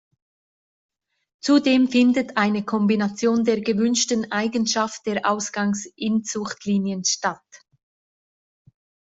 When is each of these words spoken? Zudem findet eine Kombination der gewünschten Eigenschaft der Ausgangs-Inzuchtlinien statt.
Zudem 1.43 1.87
findet 1.87 2.35
eine 2.35 2.63
Kombination 2.65 3.43
der 3.45 3.61
gewünschten 3.61 4.31
Eigenschaft 4.31 5.05
der 5.05 5.29
Ausgangs-Inzuchtlinien 5.29 7.05
statt. 7.05 7.45